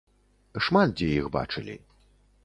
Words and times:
Шмат 0.67 0.89
дзе 1.01 1.09
іх 1.17 1.27
бачылі. 1.35 1.75